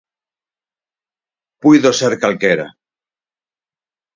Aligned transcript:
Puido 1.61 1.91
ser 1.99 2.13
calquera. 2.23 2.67